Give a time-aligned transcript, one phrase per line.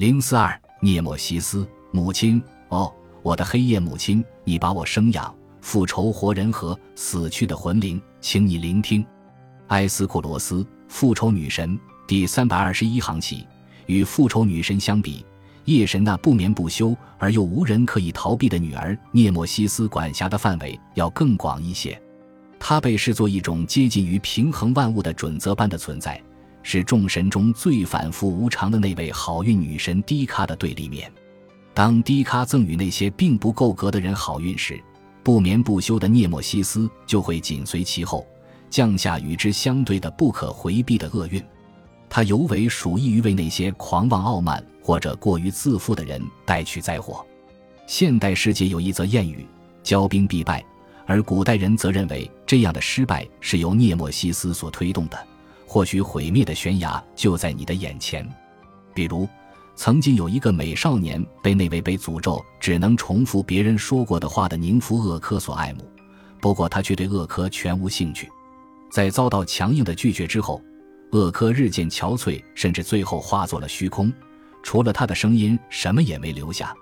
[0.00, 9.04] 零四二，涅莫西斯，母亲，哦，我的黑夜母亲，你把我生养，复仇活人和死去的魂灵，请你聆听。
[9.66, 11.78] 埃斯库罗斯，复仇女神，
[12.08, 13.46] 第三百二十一行起。
[13.84, 15.22] 与复仇女神相比，
[15.66, 22.00] 夜神那不眠不休而又无人可以逃避的女儿涅莫西斯管辖的范围要更广一些。
[22.58, 26.18] 她被视作一种接近于平衡万物的准则般的存在，
[26.72, 31.12] 是众神中最反复无常的那位好运女神迪卡的对立面。
[31.74, 34.80] 当迪卡赠予那些并不够格的人好运时，
[35.24, 38.24] 不眠不休的涅莫西斯就会紧随其后，
[38.70, 41.42] 降下与之相对的不可回避的厄运。
[42.08, 47.26] 他尤为属意于为那些狂妄傲慢或者过于自负的人带去灾祸。
[47.88, 49.44] 现代世界有一则谚语
[49.82, 50.64] ：“骄兵必败”，
[51.04, 55.18] 而古代人则认为这样的失败是由涅墨西斯所推动的。
[55.72, 58.28] 或许毁灭的悬崖就在你的眼前。
[58.92, 59.28] 比如，
[59.76, 65.88] 曾经有一个美少年被那位被诅咒只能重复别人说过的话的宁芙厄科所爱慕，
[66.40, 68.28] 不过他却对厄科全无兴趣。
[68.90, 70.60] 在遭到强硬的拒绝之后。
[71.12, 74.12] 厄科日渐憔悴，甚至最后化作了虚空，
[74.64, 76.74] 除了他的声音，什么也没留下。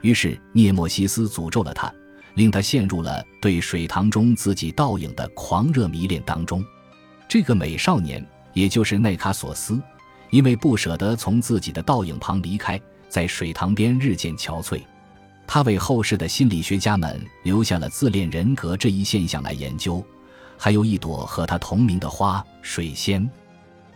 [0.00, 1.92] 于是涅莫西斯诅咒了他，
[2.34, 6.64] 令他陷入了对水塘中自己倒影的狂热迷恋当中。
[7.28, 9.80] 这个美少年，也就是奈卡索斯，
[10.30, 14.82] 因为不舍得从自己的倒影旁离开，在水塘边日渐憔悴。
[15.46, 20.04] 他为后世的心理学家们留下了自恋人格这一现象来研究，
[20.56, 23.28] 还有一朵和他同名的花——水仙。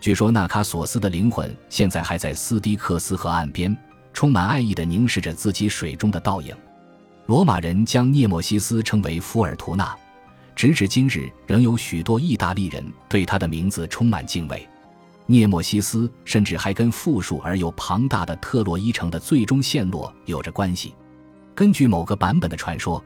[0.00, 3.76] 据说纳卡索斯的灵魂现在还在斯蒂克斯河岸边，
[4.12, 6.54] 充满爱意地凝视着自己水中的倒影。
[7.26, 9.96] 罗马人将涅墨西斯称为福尔图纳，
[10.58, 14.68] 直至今日，仍有许多意大利人对他的名字充满敬畏。
[15.24, 20.92] 涅墨西斯甚至还跟富庶而又庞大的特洛伊城的最终陷落有着关系。
[21.54, 23.00] 根据某个版本的传说，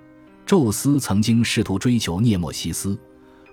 [0.47, 2.99] 宙斯曾经试图追求涅墨西斯。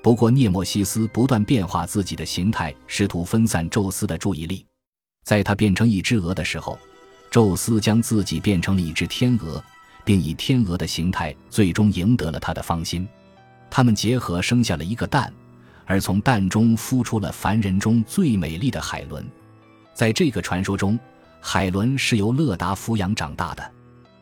[0.02, 4.66] 不过，涅墨西斯不断变化自己的形态，试图分散宙斯的注意力。
[5.26, 6.80] 在他变成一只鹅的时候，
[7.30, 9.62] 宙斯将自己变成了一只天鹅，
[10.06, 13.06] 并以天鹅的形态最终赢得了他的芳心。
[13.70, 15.32] 他们结合生下了一个蛋，
[15.86, 19.26] 而从蛋中孵出了凡人中最美丽的海伦。
[19.94, 20.98] 在这个传说中，
[21.42, 23.72] 海伦是由勒达抚养长大的。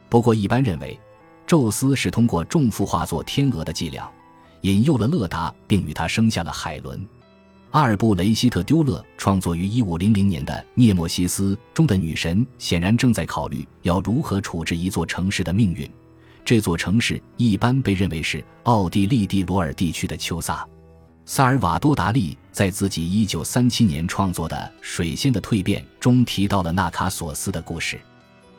[0.10, 1.00] 不过，一般认为，
[1.46, 4.10] 宙斯是通过重复化作天鹅的伎俩。
[4.62, 7.08] 引诱了勒达，并与他生下了海伦。
[7.72, 15.90] 阿尔布雷希特·丢勒创作于一五零零年的《涅墨西斯》中的女神，显然正在考虑要如何处置一座城市的命运。
[16.48, 20.66] 这座城市一般被认为是奥地利蒂罗尔地区的丘萨。
[21.26, 28.00] 萨尔瓦多·达利在自己一九三七年创作的《水仙的蜕变》中提到了纳卡索斯的故事。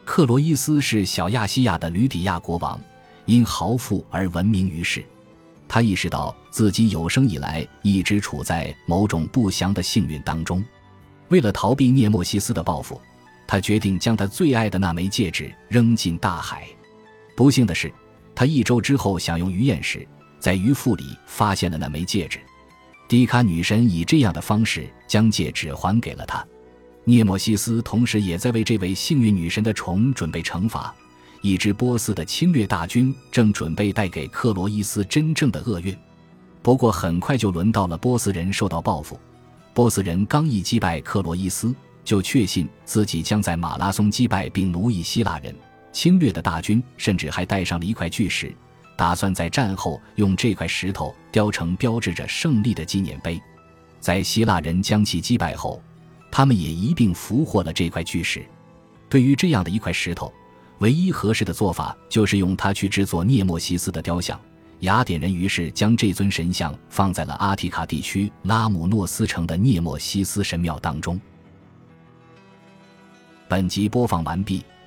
[0.04, 2.78] 克罗伊斯是小亚细亚的吕底亚国王，
[3.24, 5.02] 因豪富而闻名于世。
[5.66, 10.62] 他意识到自己有生以来一直处在某种不祥的幸运当中，
[11.28, 13.00] 为了逃避涅墨西斯的报复，
[13.46, 16.68] 他决定将他最爱的那枚戒指扔进大海。
[17.38, 17.88] 不幸的是，
[18.34, 20.04] 他一周之后享用鱼宴时，
[20.40, 22.40] 在鱼腹里发现了那枚戒指。
[23.06, 26.44] 迪卡女神以这样的方式将戒指还给了他。
[27.04, 30.92] 涅墨西斯同时也在为这位幸运女神的虫准备惩罚。
[31.40, 35.96] 一支波斯的侵略大军正准备带给克罗伊斯真正的厄运，
[36.60, 39.16] 不过很快就轮到了波斯人受到报复。
[39.72, 41.72] 波斯人刚一击败克罗伊斯，
[42.04, 45.54] 就确信自己将在马拉松击败并奴役希腊人。
[45.98, 48.54] 侵略的大军甚至还带上了一块巨石，
[48.96, 53.42] 打算在战后用这块石头雕成标志着胜利的纪念碑。
[53.98, 55.82] 在希腊人将其击败后，
[56.30, 58.46] 他们也一并俘获了这块巨石。
[59.08, 60.32] 对于这样的一块石头。
[60.78, 64.40] 唯一合适的做法就是用它去制作涅墨西斯的雕像。
[64.82, 71.20] 雅典人于是将这尊神像放在了阿提卡地区拉姆诺斯城的涅墨西斯神庙当中。
[73.48, 74.64] 本集播放完毕，